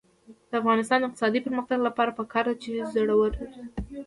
[0.49, 3.61] د افغانستان د اقتصادي پرمختګ لپاره پکار ده چې زړور اوسو.